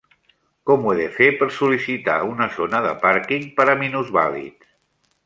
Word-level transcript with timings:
Com 0.69 0.85
ho 0.85 0.93
he 0.93 0.95
de 0.99 1.09
fer 1.17 1.27
per 1.41 1.47
sol·licitar 1.57 2.15
una 2.29 2.47
zona 2.55 2.79
de 2.89 2.95
parking 3.05 3.47
per 3.61 3.69
a 3.75 3.77
minusvàlids? 3.83 4.73